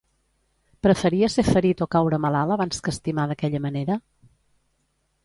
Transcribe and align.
Preferia 0.85 1.27
ser 1.33 1.43
ferit 1.49 1.83
o 1.85 1.87
caure 1.95 2.19
malalt 2.23 2.55
abans 2.55 2.81
que 2.87 2.93
estimar 2.97 3.27
d'aquella 3.33 3.63
manera? 3.67 3.99